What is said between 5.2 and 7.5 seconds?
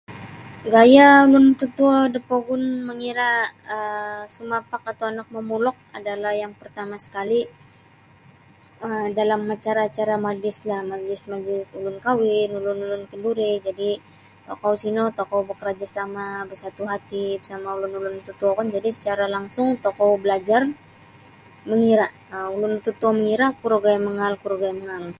momulok adalah yang pertama sekali